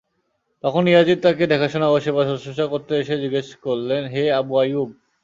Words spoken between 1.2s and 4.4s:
তাকে দেখাশুনা ও সেবা-শুশ্রুষা করতে এসে জিজ্ঞেস করলেন—হে